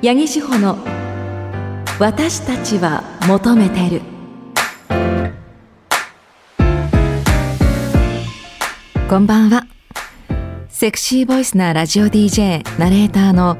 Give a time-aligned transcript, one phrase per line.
[0.00, 0.78] 八木志保の
[1.98, 4.00] 私たちは求めてる。
[9.10, 9.66] こんばんは。
[10.68, 13.58] セクシーボイスなラジオ DJ ナレーターの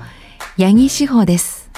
[0.56, 1.72] 八木志保です。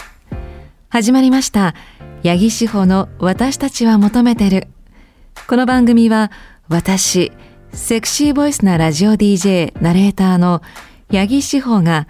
[0.90, 1.74] 始まりました。
[2.22, 4.68] 八木志保の私たちは求めてる。
[5.48, 6.30] この番組は
[6.68, 7.32] 私
[7.72, 10.60] セクシーボイスなラジオ DJ ナレーターの
[11.10, 12.06] 八木志保が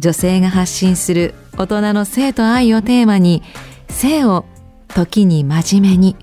[0.00, 3.42] 女性が発信する大人の性と愛をテーマに
[3.90, 4.46] 性を
[4.88, 6.16] 時に真面目に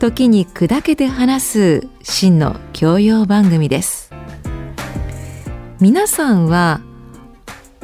[0.00, 4.10] 時に砕けて話す真の教養番組です。
[5.78, 6.80] 皆さんは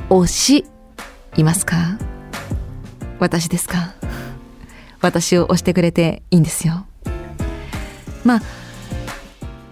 [0.09, 0.67] 推し
[1.37, 1.97] いますか？
[3.21, 3.95] 私ですか？
[5.01, 6.87] 私を推してくれていいんですよ。
[8.25, 8.43] まあ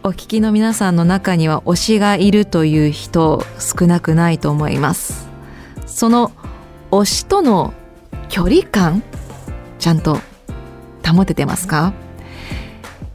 [0.04, 5.27] お聞きの皆さんの中には推しがいるという人少なくないと思います。
[5.98, 6.30] その
[6.92, 7.74] 推しとの
[8.28, 9.02] 距離感
[9.80, 10.20] ちゃんと
[11.04, 11.92] 保ててますか？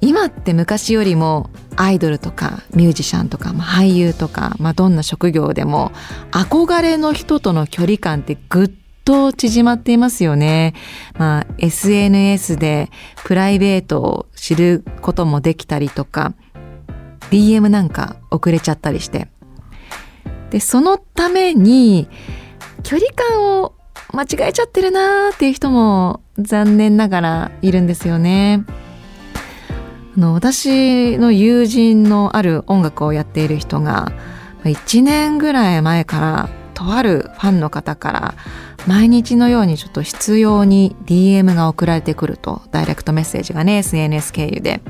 [0.02, 5.94] 今って昔よりもアイドルとかミュージシャンとか、ま、俳優とか、まあ、どんな職業でも
[6.31, 8.72] 憧れの人との距離感ってぐっ
[9.06, 10.73] と縮まっていますよね。
[11.18, 12.90] まあ、SNS で
[13.23, 16.34] プライベートを知ることもできたりとか
[17.31, 19.30] DM なんか遅れちゃったりして
[20.50, 22.09] でそのために
[22.84, 23.73] 距離感を
[24.14, 28.66] 間違えちゃってるなーっていう人も残念ながらいるんですよね。
[30.16, 34.12] あの私の友人のある音楽をやっている人が
[34.64, 38.36] 1年ぐらい前からとあるファンの方から
[38.88, 44.81] 毎日のようにちょっと必要に DM が送られてくるとダイレクトメッセージがね SNS 経由で。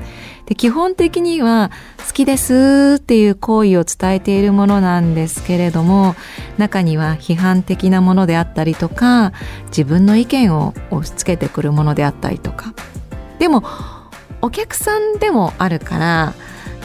[0.46, 1.70] で基本的には
[2.06, 6.16] 好きですっていう行為を伝えているものなんですけれども
[6.58, 9.32] 中には批判的なものであったりとか
[9.68, 12.74] 自分の意見を押し付けてくるものであったりとか。
[13.38, 13.64] でも
[14.42, 16.34] お客さんでもあるから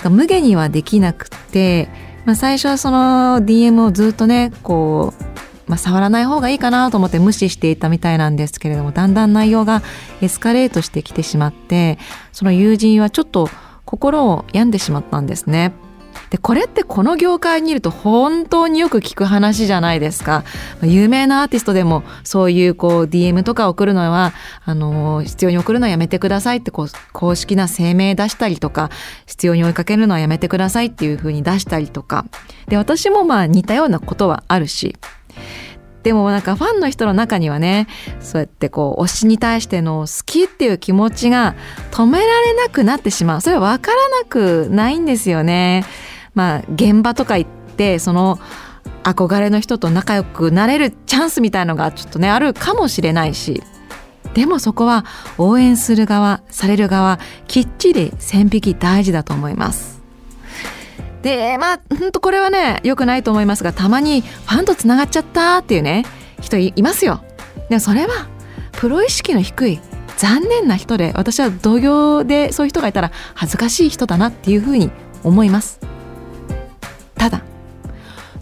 [0.10, 1.90] 無下にはできなくて、
[2.24, 5.24] まあ、最初はその DM をずっとねこう
[5.70, 9.84] まあ、触らない方がいいかなと思って無視していたみたいなんですけれどもだんだん内容が
[10.20, 12.00] エスカレートしてきてしまって
[12.34, 13.50] その友人はちょっと
[13.86, 15.72] 心を病んでしまったんですね。
[16.30, 20.44] でこれってこの業界にいると本当によく聞く話じゃないですか
[20.84, 24.34] 有名なアーティストでもそういうこう DM とか送るのは
[24.66, 28.90] あの必要に送るのはやめてくださいってこう公式な声明出したりとか
[29.26, 32.26] 必要に追いかけるのはやめてくださいっていうふうに出したりとか
[32.68, 34.98] で私もまあ似たようなことはあるし
[36.04, 37.88] でもなんかファンの人の中にはね
[38.22, 41.56] そうやってこう推しに対しての好きっていう気持ちが
[41.92, 45.84] 止められなくなってしまうそれは分からなくないんですよね。
[46.36, 48.40] まあ現場とか行ってその
[49.04, 53.62] 憧れの人と仲良くなれるチャンスみたいのがちょっとねあるかもしれないし
[54.34, 55.06] でもそこは
[55.38, 59.99] 応援する側される側きっちり線引き大事だと思います。
[61.22, 66.06] でまあほんとこれはね良くないと思いますがたまにファンとつながっちゃったっていうね
[66.42, 67.24] 人いますよ。
[67.70, 68.28] でもそれは
[68.72, 69.80] プロ意識の低い
[70.18, 74.92] 残念な人で私は同業でそういう人がいたら恥ずかしい人だなっていうふうに
[75.24, 75.80] 思います。
[77.16, 77.42] ただ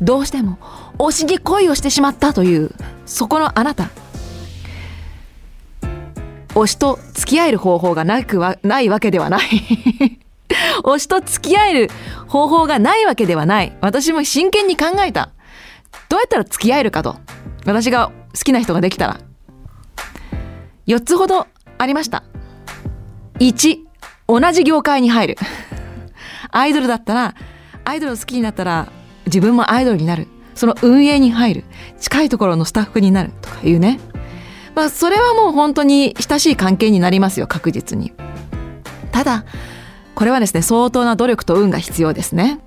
[0.02, 0.58] どうしても
[1.00, 2.72] 推しに恋をしてしまったという
[3.06, 3.90] そこのあなた。
[6.50, 10.20] 推しと付き合える方法がなくはないわけではない。
[10.84, 11.90] 推しと付き合える
[12.28, 13.78] 方法がないわけではない。
[13.82, 15.32] 私も真剣に考えた。
[16.10, 17.18] どうやったら付き合えるかと。
[17.66, 19.20] 私が好きな人ができたら。
[20.88, 22.24] 4つほどありました。
[23.40, 23.80] 1、
[24.28, 25.38] 同じ業界に入る。
[26.52, 27.36] アイドルだったら、
[27.84, 28.90] アイドルを好きになったら
[29.26, 30.28] 自分もアイドルになる。
[30.56, 31.64] その運営に入る。
[32.00, 34.00] 近いところのスタッフになるとかいうね。
[34.76, 38.14] まあそれはもう本当に親しい関係になりますよ、確実に。
[39.12, 39.46] ただ、
[40.18, 42.60] これはですね相当な努力と運が必要ですね。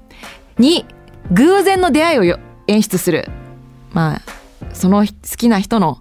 [0.60, 0.84] 2
[1.32, 2.38] 偶然の出会いを
[2.68, 3.28] 演出する。
[3.92, 4.20] まあ
[4.72, 5.98] その好きな人の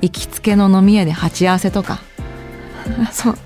[0.00, 1.98] 行きつけの飲み屋で鉢合わせとか。
[3.10, 3.38] そう。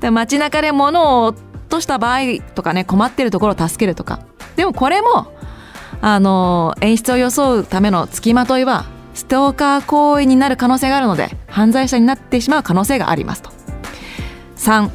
[0.00, 1.40] で街中で物を落
[1.70, 2.18] とした場合
[2.54, 4.20] とかね困ってるところを助けるとか。
[4.56, 5.32] でもこれも
[6.02, 8.84] あの演出を装うための付きまといは
[9.14, 13.48] ストーカー行為になる可能性があるので犯罪者になってしまう可能性がありますと。
[14.58, 14.90] 3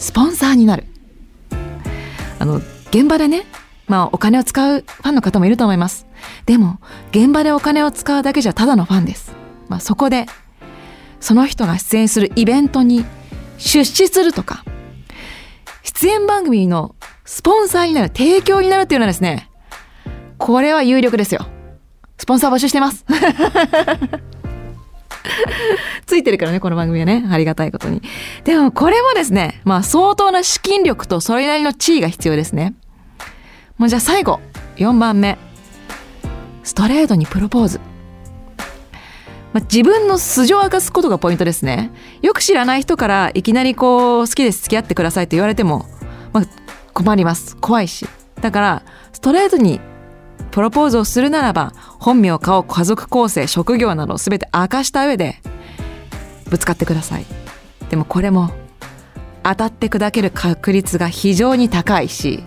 [0.00, 0.86] スポンサーになる。
[2.38, 2.56] あの
[2.90, 3.44] 現場でね
[3.86, 6.06] まあお金を使うファンの方もいると思います。
[6.46, 6.78] でも
[7.10, 9.32] 現場でお金を使うだけじゃただのファンです、
[9.68, 10.26] まあ、そこで
[11.20, 13.04] その人が出演するイベントに
[13.58, 14.64] 出資するとか
[15.82, 16.94] 出演番組の
[17.24, 19.50] スポンサーになる提供になるっていうのはですね
[20.38, 21.46] これは有力ですよ。
[22.18, 23.04] スポンサー募集してます。
[26.06, 27.26] ついてるからね、この番組はね。
[27.30, 28.02] ありがたいことに。
[28.44, 32.74] でもこれもですね、まあ相当な資金力とそれなりの地位が必要ですね。
[33.78, 34.40] もうじゃあ最後、
[34.76, 35.38] 4番目。
[36.62, 37.80] ストレートにプロポーズ。
[39.52, 41.92] まあ、自分の素性を明かすことがポイントですね。
[42.22, 45.86] よく知らない人からいきなりこう好きです付き合ってくださいと言われても、
[46.32, 46.44] まあ、
[46.92, 47.56] 困ります。
[47.58, 48.06] 怖いし。
[48.40, 48.82] だから
[49.12, 49.80] ストレートに
[50.50, 55.40] プロポーズをするならば本名顔家族構成職業など全て明かした上で
[56.48, 57.26] ぶつかってください
[57.90, 58.50] でもこれも
[59.42, 62.42] 当たって砕ける確率が非常に高いし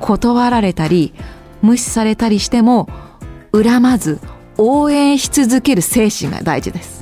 [0.00, 1.12] 断られたり
[1.62, 2.88] 無視されたりしても
[3.52, 4.20] 恨まず
[4.56, 6.98] 応援し続ける精神が大事です。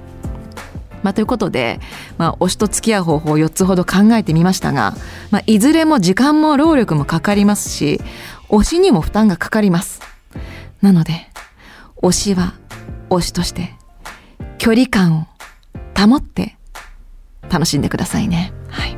[1.02, 1.78] まあ、ということで、
[2.18, 4.94] まあ、推しと付き合う方法を4つほど考えてみましたが、
[5.30, 8.00] まあ、いずれも時間も労力もかかりますし
[8.48, 10.00] 推しにも負担がかかります。
[10.82, 11.28] なので
[12.02, 12.54] 推しは
[13.10, 13.74] 推しとして
[14.58, 15.26] 距離感を
[15.96, 16.56] 保って
[17.48, 18.52] 楽しんでくださいね。
[18.68, 18.96] はい。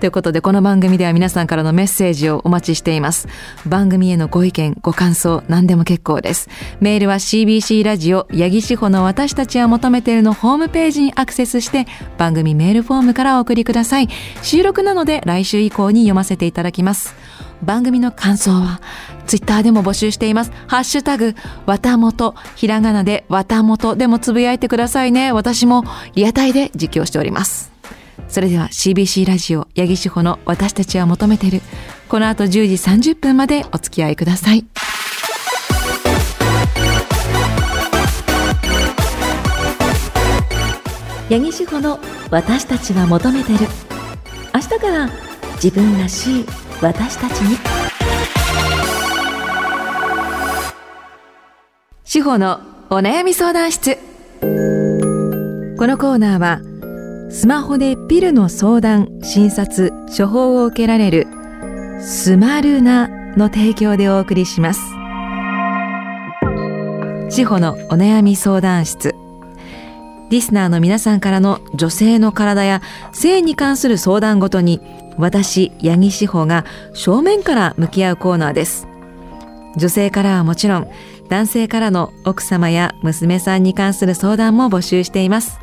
[0.00, 3.26] ということでこの番組では皆さんからのメッセージをお待ちしています。
[3.64, 6.50] 番組へのご意見、ご感想、何でも結構です。
[6.80, 11.86] メールは CBC ラジオ、八木志保の私たちは求めているのホームページにアクセスして
[12.18, 14.08] 番組メールフォームからお送りください。
[14.42, 17.14] 収録なので来週以降に読ませていただきます。
[17.62, 18.80] 番組の感想は
[19.26, 20.52] ツイッターでも募集しています。
[20.66, 21.34] ハッシュタグ、
[21.66, 25.32] わたもと、ひらがなでわたもとでもつぶやいてくださいね。
[25.32, 25.84] 私も
[26.14, 27.74] リアタイで実況しております。
[28.28, 31.60] それでは CBC ラジオ八木志保の私たちは求めてる
[32.08, 34.64] この後10時30分までお付き合いください
[41.28, 43.58] 八木志保の私たちは求めてる
[44.54, 45.10] 明日から
[45.62, 46.46] 自分らしい
[46.84, 47.56] 私たちに
[52.04, 52.60] 志保の
[52.90, 53.96] お悩み相談室
[55.78, 56.60] このコーナーは
[57.30, 61.26] スマホでピルの相談、診察、処方を受けられる
[62.02, 64.82] スマルナの提供でお送りします。
[67.30, 69.14] 志保のお悩み相談室。
[70.30, 72.82] リスナーの皆さんからの女性の体や
[73.12, 74.80] 性に関する相談ごとに
[75.18, 78.86] 私、八木志保が正面から向き合うコーナーです。
[79.76, 80.88] 女性からはもちろん
[81.28, 85.58] 男性からの奥様や娘さんに関する相談も募集しています。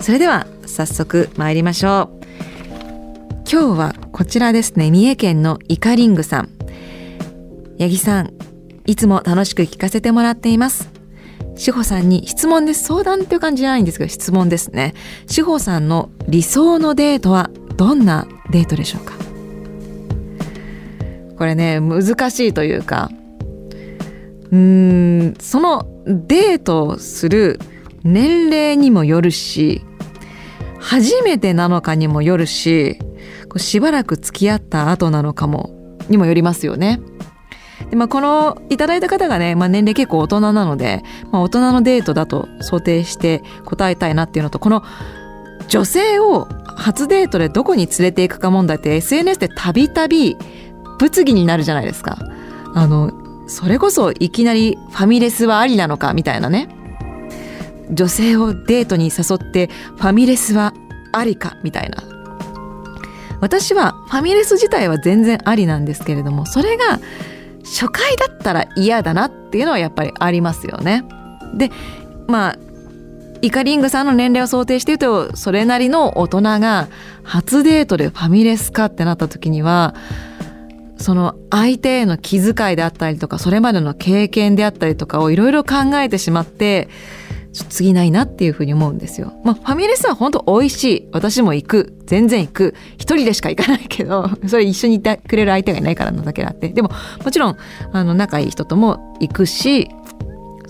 [0.00, 2.22] それでは早速参りましょう。
[3.50, 4.90] 今日はこちらですね。
[4.90, 6.50] 三重県のイカリングさん。
[7.78, 8.32] 八木さん
[8.86, 10.90] いつも楽しく聞かせてもらっています。
[11.54, 12.84] 志保さんに質問です。
[12.84, 14.94] 相談っていう感じじゃないんですけど質問ですね。
[15.26, 19.14] 志保さんの理想のデートはどんなデートでしょうか？
[21.36, 23.10] これね難しいというか
[24.52, 24.58] うー
[25.32, 27.58] んそのデートをする
[28.04, 29.84] 年齢にもよるし
[30.78, 32.98] 初めてなのかにもよるし
[33.56, 37.00] しばらく付き合った後なのかもにもよりますよね。
[37.90, 44.82] でまあ、このいただいた方がね、まあ、年齢結構大人なので、まあ、大人のデートだと想定して答えたいなっていうのとこの
[45.68, 50.36] 女性を初デートでどこに連れていくか問題って SNS でたびたび
[50.98, 52.18] 物議になるじゃないですか。
[52.74, 53.12] あの
[53.48, 56.68] それこそいきなりファミレスはありなのかみたいなね
[57.90, 60.72] 女性をデートに誘ってファミレスは
[61.12, 62.02] ありかみたいな
[63.40, 67.00] 私はファミレス自体は全然ありなんですけれどもそれが
[67.64, 71.04] 初回だったら嫌だなっていうのはやっぱりありますよね。
[71.54, 71.70] で
[72.26, 72.58] まあ
[73.42, 76.88] イカリングさんの年齢を想定して言うとそれなりの大人が
[77.24, 79.94] 初デートでファミレスかってなった時には
[80.96, 86.88] その相手への気遣いであったりとかそれまでの経験であったりとかをいろいろ考えてしまって
[87.52, 89.32] 次ないなっていうふうに思うんですよ。
[89.44, 91.08] まあ、ファミレスは本当美味しい。
[91.12, 91.98] 私も行く。
[92.06, 92.74] 全然行く。
[92.94, 96.70] 一人でしか行かないけど、 それ一緒にいてくれる相手がいないからのだけあって。
[96.70, 96.90] でも、
[97.22, 97.56] もちろん、
[97.92, 99.90] あの、仲いい人とも行くし、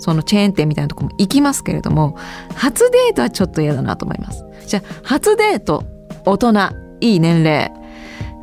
[0.03, 2.17] そのチェーン店みたいなとこも行きますけれども、
[2.57, 4.45] 初デートはちょっと嫌だなと思います。
[4.67, 5.85] じゃあ、初デート、
[6.25, 6.53] 大人、
[7.01, 7.73] いい年齢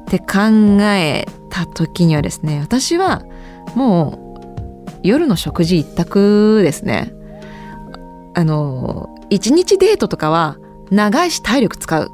[0.03, 3.23] って考えた時にはですね、私は
[3.75, 4.37] も
[4.87, 7.13] う夜の食事一択ですね。
[8.35, 10.57] あの一日デートとかは
[10.91, 12.09] 長いし体力使う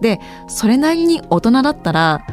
[0.00, 2.26] でそれなりに大人だったら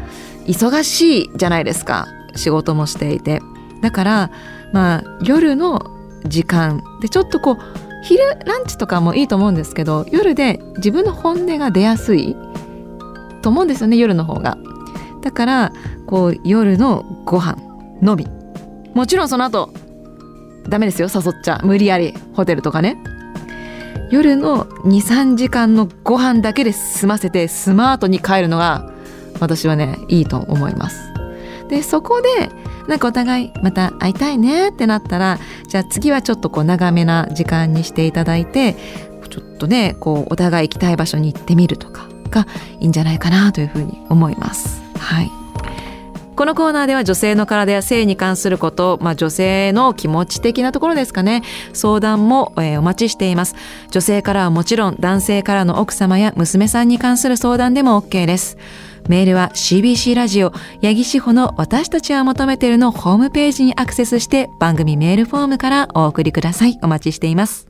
[0.45, 3.41] 忙しいじゃないですか仕事もしていて
[3.81, 4.31] だから
[4.71, 6.83] まあ夜の時間。
[7.01, 7.57] でちょっとこう
[8.03, 12.35] 昼ランチとかもいいと思うんですけど夜で自分の本音が出やすい
[13.41, 14.57] と思うんですよね夜の方が。
[15.21, 15.73] だから
[16.05, 17.57] こう夜のご飯
[18.01, 18.27] のみ。
[18.93, 19.73] もちろんその後
[20.69, 22.97] ダメですよ誘っちゃ無理やりホテルとかね。
[24.09, 28.89] 夜の23時間のご飯だけで済ませてスマートに帰るのが
[29.41, 31.16] 私はねいいと思います。
[31.69, 32.49] でそこで
[32.87, 38.75] なんかお互いまた会いたいねってなったらじゃあ次はちょっとこう長めな時間にしていただいて
[39.29, 42.47] ちょっとねこうお互い行きたい場所に行ってみるとかが
[42.79, 44.81] いいんじゃないかなというふうに思います。
[44.97, 45.31] はい。
[46.37, 51.41] このコーナーでは女性の体や性に関すること、まあ、女性の気持ち的なところですかね。
[51.73, 53.55] 相談も、えー、お待ちしています。
[53.89, 58.57] 女性からはもちろん男性からの奥様や娘さんに関する相談でも OK です。
[59.07, 66.77] メールは CBC ラジオ八木志保の私たちは求めてるのホームページにアクセスして番組メールフォームからお送りください。
[66.81, 67.67] お待ちしています。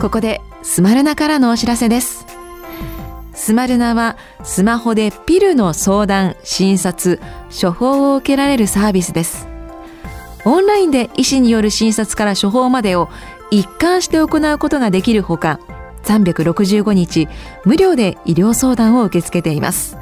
[0.00, 2.26] ここでスマルナからのお知らせです。
[3.34, 9.48] スマルナはスマホでピルの相談、診察、処方を受けられるサービスです。
[10.44, 13.08] オンラインで医師による診察から処方までを
[13.50, 15.60] 一貫して行うことができるほか、
[16.04, 17.28] 365日
[17.64, 19.96] 無料で医療相談を受け付けています。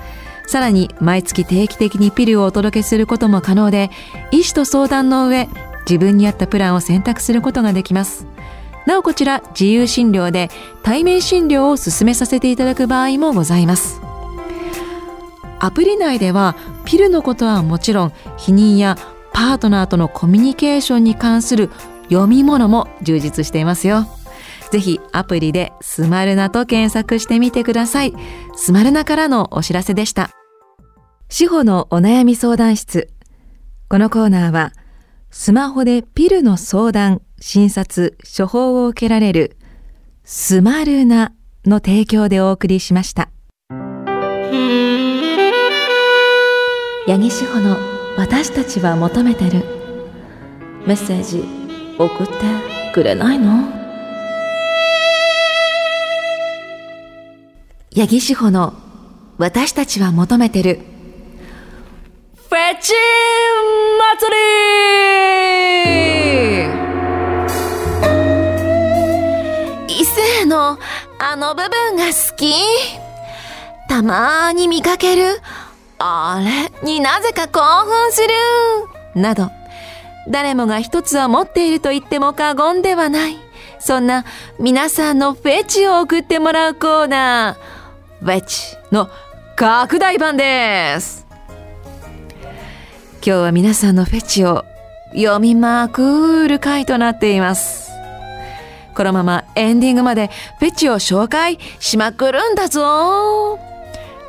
[0.46, 3.90] さらに毎月定期的にピルをお届けすることも可能で、
[4.32, 5.48] 医師と相談の上、
[5.88, 8.26] 自分に合ったプランを選択することができます。
[8.86, 10.50] なおこちら自由診療で
[10.82, 14.00] 対面診療を進めさせていただく場合もございます
[15.58, 18.96] アプリ内ではピルのことはもちろん避妊や
[19.32, 21.70] パートナーとのコミュニケーションに関する
[22.04, 24.06] 読み物も充実していますよ
[24.70, 28.14] ぜひアプリでスマルナと検索してみてください。
[28.54, 30.30] スマルナからのお知らせでした。
[31.28, 33.08] 司法のお悩み相談室。
[33.88, 34.72] このコーナーは
[35.30, 39.56] スマホでピルの相談診察、処方を受けられる
[40.24, 41.32] スマルナ
[41.64, 43.30] の提供でお送りしました。
[47.06, 47.76] 八木志保の
[48.16, 49.64] 私たちは求めてる
[50.86, 51.44] メッセージ
[51.98, 52.34] 送って
[52.92, 53.79] くれないの？
[57.92, 58.74] 八木志保の
[59.36, 60.78] 私たちは求めてる。
[62.36, 62.92] フェチ
[64.20, 64.40] 祭り。
[70.46, 70.78] の
[71.18, 72.54] あの部分が好き？
[73.88, 75.40] たまーに見かける。
[75.98, 76.70] あれ？
[76.86, 78.28] になぜか興奮する。
[79.20, 79.50] など
[80.28, 83.36] 誰もが一つは持っていると言っても過言ではない。
[83.80, 84.24] そんな
[84.60, 87.79] 皆さんのフェチを送ってもらうコーナー
[88.20, 89.08] フェチの
[89.56, 91.26] 拡大版です。
[93.22, 94.66] 今日は皆さんのフェチを
[95.14, 97.90] 読みまくる回となっています。
[98.94, 103.58] このままエンディングまでフェチを紹介しまくるんだぞ。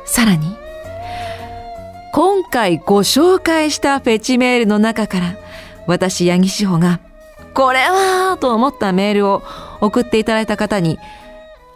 [0.06, 0.56] さらに
[2.14, 5.36] 今回ご紹介したフェチメールの中から
[5.86, 7.00] 私八木志保が
[7.52, 9.42] これはと思ったメールを
[9.82, 10.98] 送っていただいた方に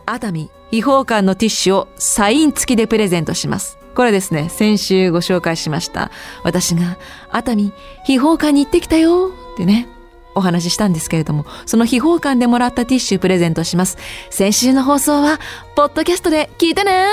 [0.07, 3.79] 熱海秘宝館のティッシュをサイン付きでプレゼントします。
[3.95, 6.11] これですね、先週ご紹介しました。
[6.43, 6.97] 私が
[7.31, 7.73] 熱海
[8.05, 9.89] 秘宝館に行ってきたよってね。
[10.35, 13.97] お話ししたんですけれども、その秘宝館でもらったティッシュプレゼントします。
[14.29, 15.41] 先週の放送は、
[15.75, 17.09] ポッドキャストで聞いてね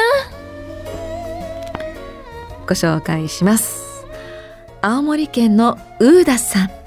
[2.68, 4.06] ご紹介します。
[4.82, 6.83] 青森県のウーダさん。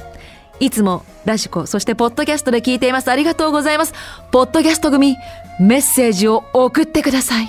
[0.60, 3.10] いつもラジコ、そしてポッドキャストで聞いています。
[3.10, 3.94] ありがとうございます。
[4.30, 5.16] ポッドキャスト組、
[5.60, 7.48] メッセージを送ってください。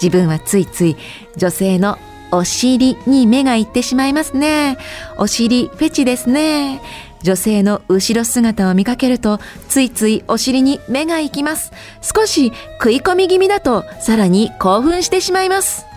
[0.00, 0.96] 自分はついつい
[1.36, 1.98] 女性の
[2.30, 4.76] お尻に目がいってしまいますね。
[5.16, 6.80] お尻フェチですね。
[7.22, 15.87] 女性の後ろ姿を見かけるとついついお尻に目が行きます少し食い込み気味だとさらに興奮してしまいます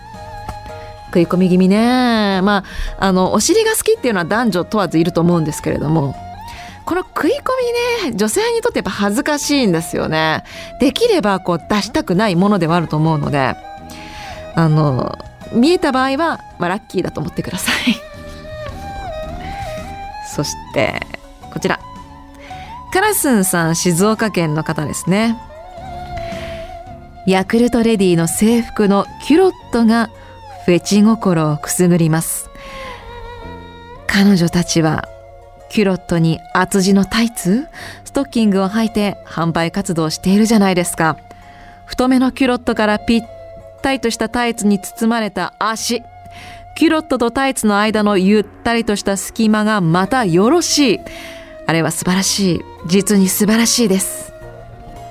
[1.12, 2.40] 食い込み気味ね。
[2.42, 2.64] ま
[2.98, 6.14] ああのお尻が好きっていうのは男女問わずいると思うんですけれども
[6.86, 7.36] この食い込
[8.02, 10.44] みね女性にとってやっぱ恥ずかしいんですよね。
[10.80, 13.54] できればこう出したくないものではあると思うので
[14.54, 15.18] あの
[15.52, 17.74] 見えた場合は、まあ、ラッキーだと思ってください。
[20.34, 21.00] そして
[21.52, 21.78] こちら。
[22.92, 25.38] カラスンさん静岡県の方ですね。
[27.26, 30.10] ヤクルトレディの制服のキュロットが
[30.64, 32.50] フェチ心をくすぐります
[34.06, 35.08] 彼女たちは
[35.70, 37.66] キュロットに厚地のタイツ
[38.04, 41.16] ストッキングを履いて販売活動しているじゃないですか
[41.86, 43.22] 太めのキュロットからぴっ
[43.82, 46.02] たりとしたタイツに包まれた足
[46.74, 51.00] キュロットとタイツの間のゆったりとした隙間がまたよろしい。
[51.66, 52.60] あれは素晴らしい。
[52.86, 54.32] 実に素晴らしいです。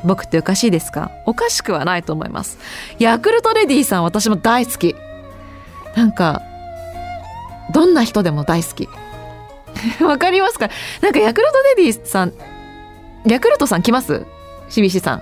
[0.04, 1.12] 僕っておかしいですか？
[1.28, 2.58] おかしくはないと思います。
[2.98, 4.96] ヤクルトレディさん私も大好き。
[5.96, 6.42] なんか、
[7.72, 8.90] どんな人でも大好き。
[10.04, 10.70] わかりますか？
[11.02, 12.34] なんかヤクルトレディさん、
[13.26, 14.26] ヤクルトさん来ます
[14.70, 15.22] ？CBC さん。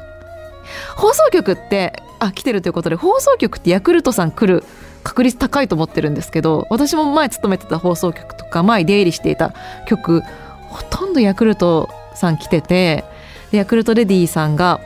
[0.95, 4.63] 放送局ってあ来てるということで放送局ってヤクルトさん来る
[5.03, 9.53] 確率高いと思ってるんですけど私も前勤めてた放送局とか前出入りしていた
[9.87, 10.21] 局
[10.67, 13.03] ほとんどヤクルトさん来てて
[13.51, 14.79] ヤクルトレディさんが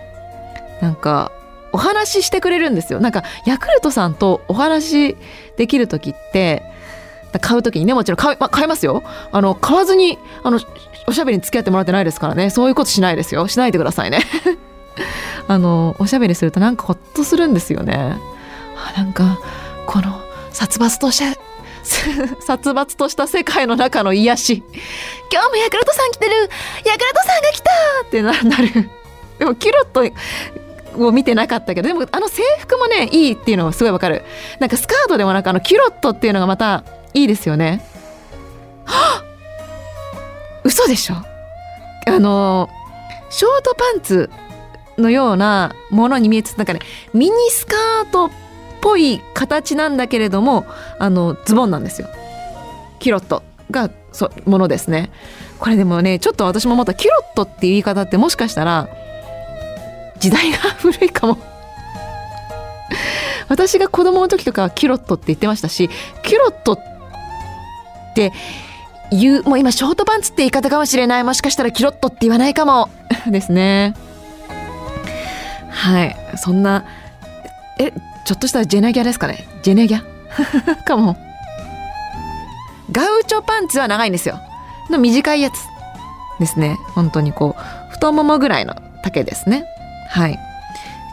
[0.80, 1.32] なんか
[1.74, 3.00] お話ししてくれるんですよ。
[3.00, 5.18] なんかヤクルトさんとお話
[5.58, 6.64] できる時って
[7.42, 9.04] 買う時にねもちろん買,、まあ、買いますよ。
[9.32, 10.60] あの買わずにあの
[11.08, 12.52] おしゃべりに付き合ってもらってないですからね。
[12.52, 13.48] そういうことしないですよ。
[13.48, 14.20] しないでくださいね。
[15.48, 18.18] あのおしゃべりするとなんかほっとするんですよね。
[18.78, 19.40] あなんか
[19.88, 21.40] この殺伐とした
[22.46, 24.64] 殺伐とした世界の中の癒し。
[25.32, 26.50] 今日もヤクルトさん来てる。
[26.86, 27.72] ヤクルトさんが来た
[28.06, 28.90] ってなる。
[29.40, 30.04] でもキュロット
[30.98, 34.24] を見てなかったけどでもあの制服もねいいっていうのがすごいわかる。
[34.60, 36.84] なんかスカートでもなんかあのキュロットっていうのがまた
[37.14, 37.84] いいですよね。
[38.86, 39.24] は っ
[40.64, 41.16] 嘘でしょ？
[42.08, 42.70] あの
[43.30, 44.30] ショートパンツ
[44.98, 46.80] のようなものに見えつつなんかね
[47.14, 48.30] ミニスカートっ
[48.82, 50.66] ぽい形なんだけれども
[51.00, 52.08] あのズボンなんですよ。
[53.00, 55.10] キュロットがそものですね。
[55.60, 58.90] これでもねちょっと私もまたキュロットっていう言い方ってもしかしたら
[60.20, 61.38] 時代が古いかも。
[63.50, 65.90] 私が子供の時とかはキュロットって言ってましたし
[66.24, 66.80] キュロットっ
[68.16, 68.32] て
[69.12, 71.24] 言うもう今ショートパンツって言い方かもしれない。
[71.24, 72.90] もしかしたらキュロットって言わないかも。
[73.28, 73.96] ですね。
[75.70, 76.16] はい。
[76.38, 76.86] そんな
[77.80, 77.92] え
[78.26, 79.48] ちょっとしたジェネギャですかね。
[79.64, 80.04] ジェネギャ？
[80.86, 81.18] かも。
[82.92, 84.40] ガウチョパンツは長いんですよ。
[84.90, 85.54] の短いやつ
[86.40, 86.78] ですね。
[86.96, 89.66] 本当にこう太ももぐらいの丈ですね。
[90.14, 90.38] はい。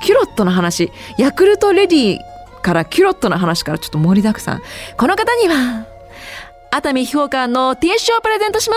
[0.02, 0.92] キュロットの話。
[1.16, 2.19] ヤクルトレディ
[2.61, 4.62] からキュロットの話からちょっと盛りだくさん。
[4.99, 5.87] この方には
[6.71, 8.76] 熱海評価の T ショーをプレゼントしま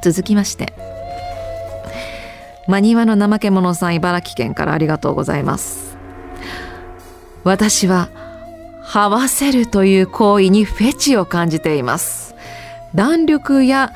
[0.00, 0.10] す。
[0.10, 0.72] 続きまして。
[2.66, 5.98] マニワの怠け者さん茨城県からありがとうございます。
[7.44, 8.08] 私は
[8.82, 12.34] はわせるという行為にフェチを感じています。
[12.94, 13.92] 弾力や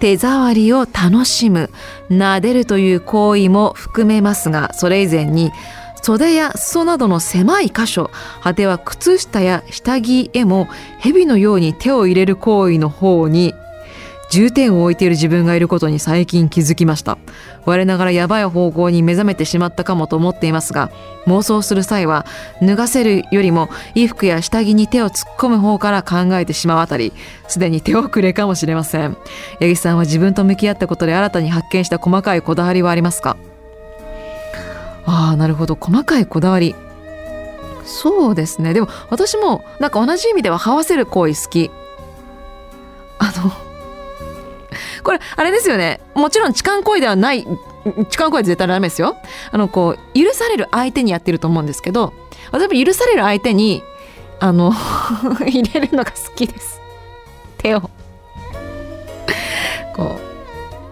[0.00, 1.70] 手触りを楽しむ
[2.10, 5.52] 撫でるという行為も含めますがそれ以前に
[6.02, 8.10] 袖や裾などの狭い箇所
[8.42, 13.54] 果ては靴下や下着へも蛇のように手を入れる行為の方に
[14.34, 17.18] 重点を置いている自分がいることに最近気づきました。
[17.66, 20.90] 我ながらやばい方向に目覚めてしまったかもと思っていますが
[21.26, 22.26] 妄想する際は
[22.60, 27.12] 脱がせるよりも衣服や下着に手を突っ込む方から考えてしまうあたり
[27.46, 29.16] すでに手遅れかもしれません。
[29.60, 33.36] 八木さんは自分と向き合ったことで新たに発見した細かいこだわりはありますか？
[35.06, 35.76] ああなるほど。
[35.80, 36.74] 細かいこだわり。
[37.84, 38.74] そうですね。
[38.74, 41.70] でも私もなんか同じ意味では這わせる行為好き。
[43.20, 43.52] あの
[45.04, 46.00] これあれですよね。
[46.14, 47.46] もちろん痴漢行為ではない
[48.08, 49.16] 痴漢行為は絶対ダメですよ。
[49.52, 52.12] あのこう許される相手にやってると思うんですけど
[52.50, 53.82] 私も許される相手に
[54.40, 54.72] あの
[55.46, 56.80] 入れるのが好きです。
[57.58, 57.82] 手を。
[59.94, 60.18] こ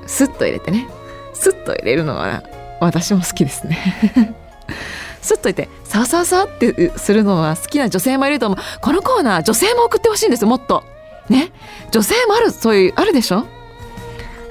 [0.05, 0.87] うスッと入れてね。
[1.33, 2.43] スッと入れるのが
[2.81, 4.35] 私も好きですね。
[5.23, 8.59] スッといてサワササワってするのは好きな女性もいると思う。
[8.81, 10.85] このコーナー女性も送ってほしいんですよもっと。
[11.29, 11.53] ね。
[11.91, 13.47] 女性もあるそういうあるでしょ？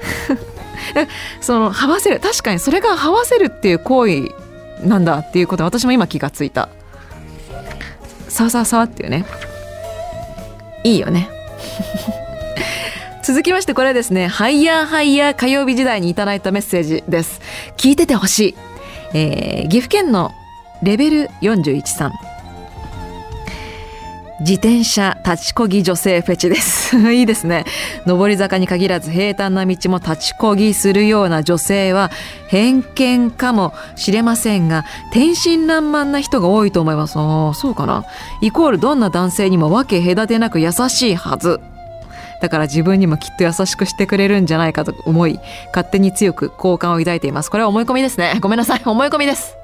[1.40, 4.30] そのはわせる確かにそれがはわせるっていう行為
[4.82, 6.68] なんだっていうことは私も今気がついた。
[8.28, 9.24] さわさわさわっていうね。
[10.84, 11.28] いいよね。
[13.22, 17.40] 続きましてこれですねハイヤーハイヤー火曜日時代にいただいたメッセージです。
[17.76, 18.54] 聞いててほしい、
[19.14, 20.32] えー、岐阜県の
[20.82, 22.31] レベル41さん。
[24.42, 26.96] 自転車立ちこぎ女性フェチです。
[27.12, 27.64] いいですね。
[28.06, 32.10] 上り坂に限らず平坦な道も立ちこぎするような女性は
[32.48, 37.18] 偏見かもしれませんが天真爛漫な人が多いと思います。
[37.18, 38.04] ああそうかな。
[38.40, 41.60] イコールどんな男性にも分け隔てなく優しいはず。
[42.40, 47.50] だから自分にもきっと優しくしてくれるんじゃないかと思い勝手に強く好感を抱いています。
[47.50, 48.38] これは思い込みですね。
[48.40, 48.82] ごめんなさい。
[48.84, 49.61] 思い込みです。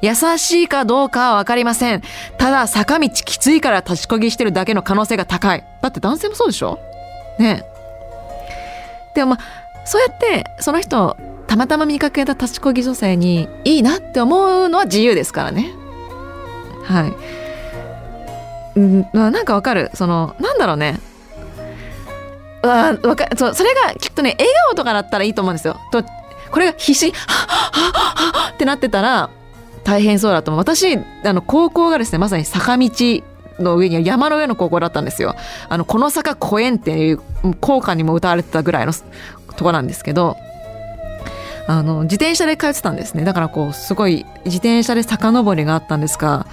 [0.00, 2.02] 優しいかどうかは分かりません。
[2.36, 5.64] ただ坂道きついから立ちこぎしてるだけの可能性が高い。
[5.82, 6.78] だって男性もそうでしょ？
[7.38, 7.64] ね。
[9.14, 15.72] でもまあそうやってその人たまたま見かけた立ちこぎ女性にいいなって思うのは自由ですからね。
[16.84, 17.06] は
[18.76, 18.78] い。
[18.78, 19.90] うんなんかわかる？
[19.94, 21.00] そのなんだろうね。
[22.62, 25.80] わかそうそれがきっとね笑顔とかだったらいいと思うんですよ。
[25.90, 26.04] と
[26.50, 29.30] これが必死はっはっはっってなってたら
[29.88, 30.60] 大変そうだと思う。
[30.60, 32.90] 私あの高校がですねまさに坂道
[33.58, 35.34] の上に山の上の高校だったんですよ。
[35.68, 37.20] あのこの坂越えんっていう
[37.60, 38.92] 校歌にも歌われてたぐらいの
[39.56, 40.36] とこなんですけど
[41.66, 43.24] あの自転車で通ってたんですね。
[43.24, 46.46] だからこうすごい自転車で遡りがあったんですが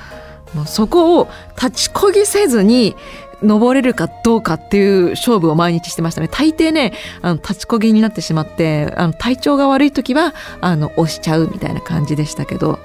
[0.65, 1.27] そこを
[1.61, 2.95] 立ちこぎせずに
[3.41, 6.27] 登れるかどうかっていう勝負を毎日してましたね。
[6.27, 12.79] 大抵ねあの立ちこぎになってしまってあの体調が悪い時はあの押しちゃうみたいな感じでしたけど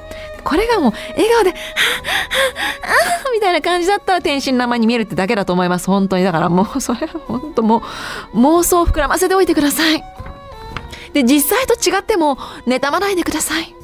[0.45, 1.59] これがもう笑顔で「はっ
[2.83, 5.87] はっはっみたいな感じだったら天真爛漫に見えるってだけだと思います。
[5.87, 6.25] 本当に。
[6.25, 7.83] だからもう それは本当も
[8.35, 10.03] う妄想を膨らませておいてください。
[11.13, 12.37] で実際と違っても
[12.67, 13.75] 妬まないでください。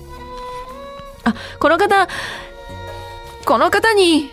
[1.25, 2.09] あこの方
[3.45, 4.31] この方に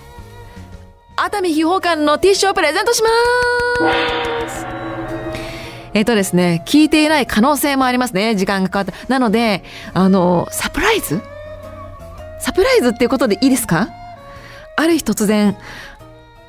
[1.16, 3.10] 熱海秘宝館のティッシュをプレゼントしま
[4.50, 4.66] す。
[5.94, 11.22] えっとですね聞いていない可能性もありますね時間が変わったなのであのサプライズ？
[12.40, 13.90] サプライズっていうことでいいですか？
[14.76, 15.56] ある日突然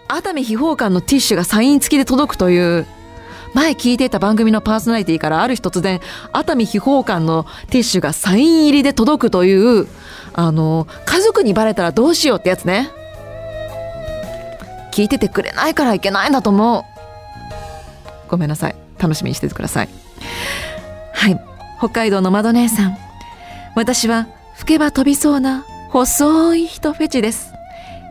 [0.08, 2.86] 熱海秘宝館のティッシュがサイン付きで届くという
[3.52, 6.00] 前聞いていた番組のパーソナリティからある日突然
[6.32, 9.86] 熱海秘宝館のティッシュがサイン入りで届くという
[10.32, 12.90] あの家族にバレたらどうしようってやつね。
[14.94, 16.84] 聞いててくれないからいけないんだと思う。
[18.28, 18.76] ごめんなさい。
[18.96, 19.88] 楽しみにしててください。
[21.12, 21.40] はい。
[21.78, 22.96] 北海道の窓姉さん。
[23.74, 27.52] 私は吹けば飛びそうな細い人フェチです。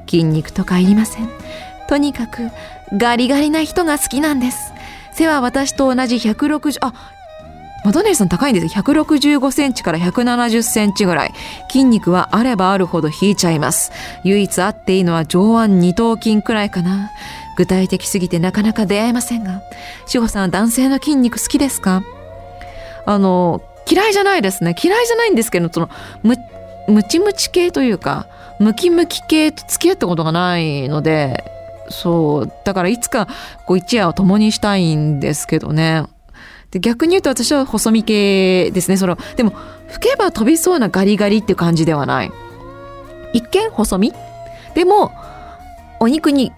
[0.10, 1.30] 筋肉とかいりません。
[1.88, 2.50] とにかく
[2.98, 4.74] ガリガリな人が好きなんです。
[5.14, 6.94] 背は私と同じ160あ
[7.84, 8.68] マドネーさん高いんです。
[8.68, 11.34] 165センチから170センチぐらい。
[11.70, 13.92] 筋肉はあればあるほど引いちゃいます。
[14.24, 17.12] 唯一あっていいのは上腕二頭筋くらいかな。
[17.58, 19.62] 具体的すぎてなかなか出会えませんが。
[20.06, 22.04] 志保さんは男性の筋肉好きですか？
[23.06, 24.76] あの嫌いじゃないですね。
[24.82, 25.90] 嫌いじゃないんですけどその
[26.24, 26.38] む
[26.88, 28.28] ムチムチ系というか
[28.60, 31.44] ムキムキ系と付き合ったことがないので
[31.90, 33.28] そうだからいつか
[33.66, 36.04] こう一夜を共にしたいんですけどね。
[36.74, 39.16] で逆に言うと私は細身系ですねその。
[39.36, 39.54] でも
[39.90, 42.32] 吹けば飛びそうなガリガリって感じではない。
[43.32, 44.12] 一見細身？
[44.74, 45.12] でも
[46.00, 46.52] お肉に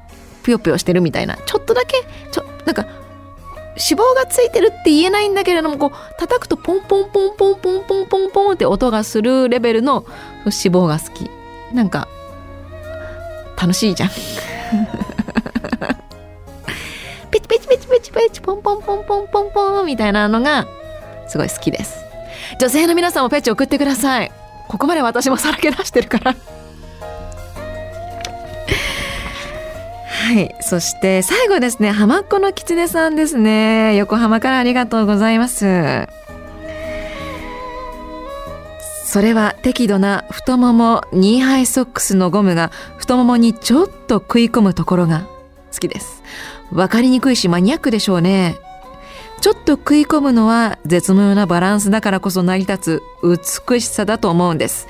[0.43, 1.35] ぷよぷよしてるみたいな。
[1.45, 10.05] ちょっとだけちょなんか脂肪がついてるって言えないんだけれどもこう叩くとポンポンポンポンポンポンポンポンって音がするレベルの
[10.45, 11.29] 脂肪が好き。
[11.73, 12.07] なんか
[13.57, 14.09] 楽しいじゃん。
[17.35, 20.65] ペチペチペチペチペチポンポンポンポンポンポンみたいなのが
[21.27, 22.05] すごい好きです
[22.61, 24.31] 女性の皆さんもペチ送ってください
[24.69, 26.35] ここまで私もさらけ出してるから
[30.07, 36.07] はいそして最後ですね浜っ子の狐さんですね横浜からありがとうございます
[39.05, 45.27] それは適度な太ももニーハイソックスのゴムが太ももにちょっと食い込むところが
[45.73, 46.23] 好きです
[46.71, 48.55] わかりにくいしマニアックでしょうね。
[49.41, 53.37] ちょっと食い込むのは絶妙なバランスだからこそ成り立つ
[53.69, 54.87] 美しさだと思うんです。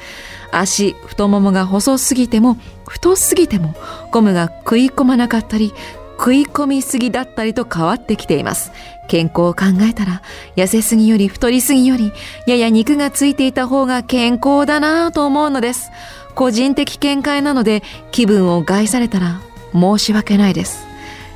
[0.51, 2.57] 足太ももが細すぎても
[2.87, 3.75] 太すぎても
[4.11, 5.73] ゴムが食い込まなかったり
[6.17, 8.71] 食い込みすぎだったりと変わってきています。
[9.07, 10.21] 健康を考えたら
[10.55, 12.11] 痩せすぎより太りすぎより
[12.47, 15.91] やや肉がついていた方が健康だなぁと思うのです。
[16.33, 19.41] 個人的見解なので気分を害されたら
[19.73, 20.85] 申し訳ないです。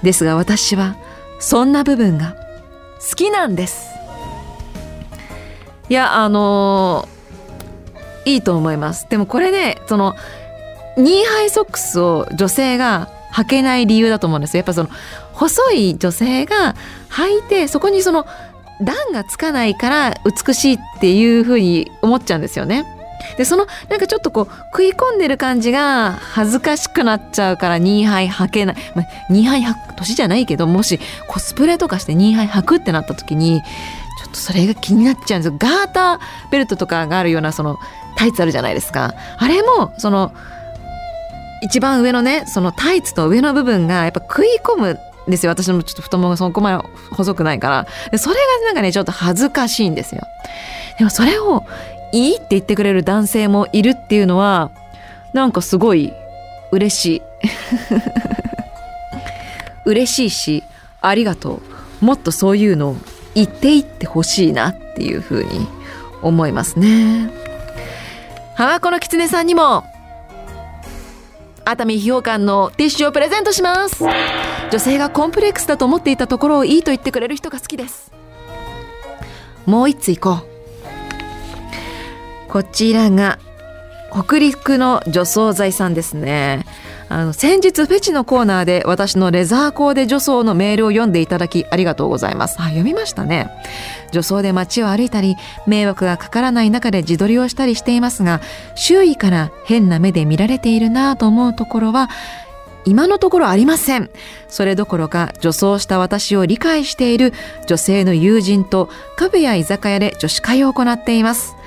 [0.03, 0.95] ですが私は
[1.39, 2.35] そんな部分が
[2.99, 3.89] 好きなんです。
[5.89, 9.07] いやあのー、いいと思います。
[9.09, 10.15] でもこれねその
[10.97, 14.57] ニーハイソックスを女性が履けない理由だと思うんです。
[14.57, 14.89] やっぱその
[15.33, 16.75] 細い女性が
[17.09, 18.27] 履いてそこにその
[18.81, 22.98] 段がつかないから美しいっていうふうに思っちゃうんですよね。
[23.37, 35.57] でそのなんかちょっとこう食い込んでる感じが恥ずかしくなっちゃうから2杯履けない、まあ、2杯履く年じゃないけどもしコスプレとかして2杯履くってなった時にちょっとそれが気になっちゃうんですよ。
[35.57, 36.19] ガーター
[36.51, 37.77] ベルトとかがあるようなその
[38.17, 39.13] タイツあるじゃないですか。
[39.37, 40.33] あれもその
[41.61, 45.51] 一番上のねそのタイツと上の部分がやっぱ食い込むんですよ。
[45.51, 47.87] 私もちょっと太ももがそこまで細くないから。
[48.11, 50.21] でそれがなんかねちょっと恥ずかしいんですよ。
[50.97, 51.65] でもそれを
[52.11, 54.71] いいって言ってくれる男性もいるっていうのは
[55.33, 56.13] なんかすごい
[56.71, 57.21] 嬉しい。
[59.85, 60.63] 嬉しいし
[61.01, 61.61] ありがと
[62.01, 62.05] う。
[62.05, 62.97] もっとそういうのを
[63.35, 65.67] 言っていってほしいなっていうふうに
[66.21, 67.29] 思いますね。
[68.55, 69.85] 浜子の狐さんにも
[71.65, 74.03] 熱海批評館のティッシュをプレゼントします。
[74.71, 78.11] 女性がコンプレックスだと思っていたところをいいと言ってくれる人が好きです。
[79.65, 80.48] もう一つ行こう。
[82.49, 83.39] こちらが
[84.11, 86.65] 北陸の除草剤さんですね。
[87.09, 92.55] あの先日フェチのコーナーで私のレザーコーデ女装のメールを読んでいただきありがとうございます。
[92.59, 93.49] あ読みましたね。
[94.11, 95.35] 女装で街を歩いたり
[95.67, 98.41] 迷惑がかからない中で自撮りをしたりしていますが
[98.75, 102.09] 周囲から変な目で見られているなと思うところは
[102.85, 104.09] 今のところありません。
[104.47, 107.33] それどころか女装した私を理解している
[107.67, 111.58] 女性の友人とカフェや居酒屋で女子会を行っています。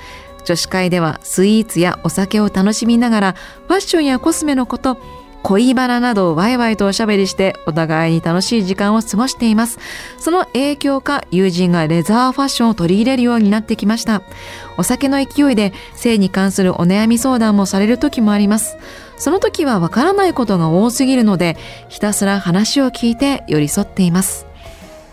[0.43, 3.35] 女子会ではスイーツやお酒を楽しみながら
[3.67, 4.97] ファッションやコスメのこと
[5.43, 9.77] 恋バナなどをワイワイとおしゃべりしてお互いに楽しい時間を過ごしています。
[10.17, 14.23] その影響か友人がレザーファッションを取り入れるようになってきました。
[14.77, 18.77] お酒の勢いで性に関するお悩み相談もされる時もあります。
[19.17, 21.57] その時はわからないことが多すぎるので
[21.89, 24.52] ひたすら話を聞いて寄り添っています。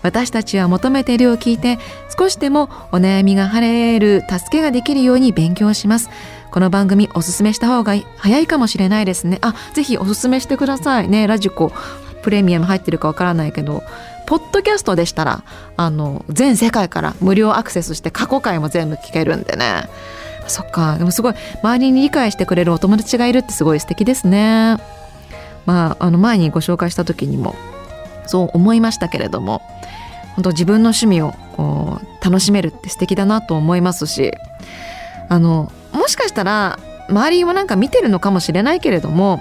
[0.02, 1.78] 私たちは求めているを聞いて
[2.16, 6.10] 少しでもお悩みが晴れる助けができるように勉強します。
[6.50, 9.38] この番組おすすめした方が早いかもしれないですね。
[9.40, 11.26] あぜひおすすめしてくださいね。
[11.26, 11.72] ラジコ
[12.22, 13.82] プレミアム入ってるかわからないけど
[14.26, 15.42] ポッドキャストでしたら
[15.76, 19.84] あの全世界から無料アクセスして過去回も全部聞けるんでね。
[20.46, 20.98] そっか。
[20.98, 24.76] でもすごい周りに理解してくれるお友達がいるってすごい素敵ですね。
[25.66, 27.54] まああの前にご紹介した時にも
[28.30, 29.60] そう思いましたけれども
[30.36, 34.32] 本当自分の趣味をこう楽しめるって素敵だなと思いますし
[35.28, 39.40] あのもしかしたら周りもなんか見てるのかもしれないけれども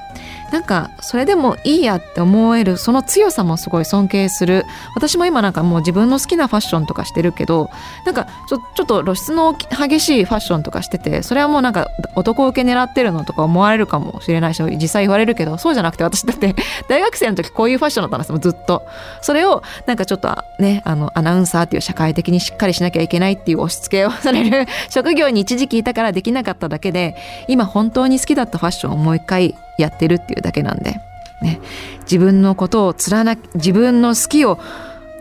[0.51, 4.65] なんかそれでもいいやって思えるその強さもすごい尊敬する。
[4.95, 7.69] 私も今なんかもう自分の好きなファッションとかしてるけど
[8.05, 16.55] なんかちょちょっと露出の激しいファッションとかしててそれはもうなんか男受け狙ってるのとか思われるかもしれないし実際言われるけどそうじゃなくて私だって
[16.87, 18.85] 大学生の時こういうファッションだったんですよずっと。
[19.21, 27.15] それをなんかちょっとねあのアナウンサーっていう社会的にしっかりしなきゃいけないっていう押し付けをされる 職業に一時期いたからできなかっただけで
[27.47, 30.95] 今本当に好きだったファッションをもう一回やってるっていうだけなんで、
[31.41, 31.59] ね、
[32.01, 34.59] 自分のことを貫自分の好きを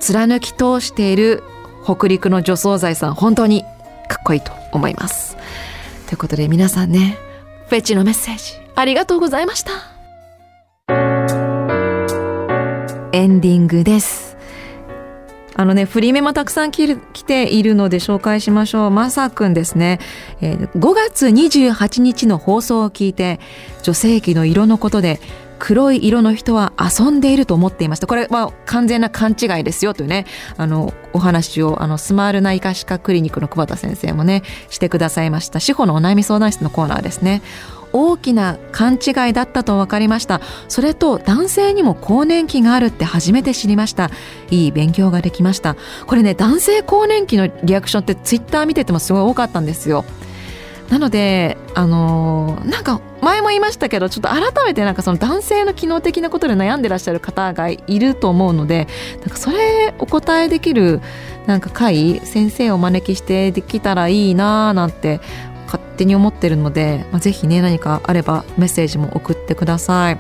[0.01, 1.43] 貫き通している
[1.85, 3.63] 北陸の除草剤さん本当に
[4.09, 5.37] かっこいいと思います。
[6.07, 7.19] ということで皆さんね
[7.69, 9.73] フェチのメッセージありがとうございました。
[13.13, 14.28] エンディングです。
[15.59, 18.91] あのね、振り目もたくさん来ているので紹介しましょう。
[18.93, 19.99] まさくんですね、
[20.41, 23.41] えー、5月28日の放送を聞いて、
[23.83, 25.19] 女性器の色のことで、
[25.59, 28.07] 黒い色の人は遊んでいると思っていました。
[28.07, 35.59] これは完全な勘違いですよというね、あの、お話を、あの、スマール内科歯科クリニックの久保田先生もね、してくださいました。
[35.59, 37.43] 司法のお悩み相談室のコーナーですね。
[37.93, 40.41] 大きな勘違いだったと分かりました。
[40.69, 44.11] それと男性にも更年期があるって初めて知りました。
[44.51, 45.77] いい勉強ができました。
[46.07, 50.05] これね男性更年期のリアクションってツイッター見ててもすごい多かったんですよ。
[50.91, 58.87] なのであのー、なんか前も言いましたけどちょっと改めてなんかその男性の機能的なことで悩んでらっしゃる方がいると思うので
[59.21, 61.01] なんかそれお答えできる
[61.47, 65.21] なんか会先生をお招きしてできたらいいなーなんて
[65.69, 70.19] 勝手に思ってるので、まあ、ぜひね何かあればメッセージも送ってください。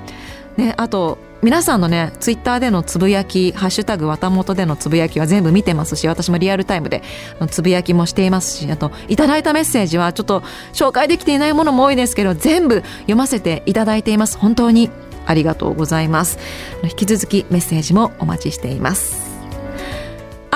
[0.57, 7.03] ね、あと皆さんのねツイッターでのつぶやき「ハッシュタグわたもと」でのつぶやきは全部見てますし私もリアルタイムで
[7.49, 14.37] つぶやきもしていますしあといただいたメッセージはちょっと紹介できていないものも多いですけど全部読ませていただいています。
[14.37, 14.91] 本当に
[15.27, 16.39] ありがとうございます。
[16.83, 19.28] 引き続きメッセージもお待ちしています。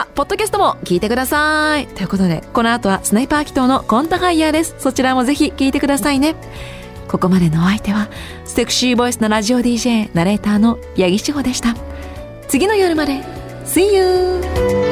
[0.03, 1.87] あ、ポッドキャストも聞いてください。
[1.87, 4.75] ということで、この後はスナイパー祈祷のコンタハイヤーです。
[4.79, 6.35] そちらもぜひ聞いてくださいね。
[7.09, 8.09] ここまでのお相手は、
[8.45, 11.77] セクシーボイスのラジオ DJ、ナレーターの八木志保でした。
[12.49, 13.21] 次の夜まで。
[13.65, 14.91] See you!